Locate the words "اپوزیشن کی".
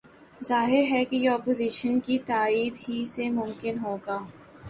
1.29-2.17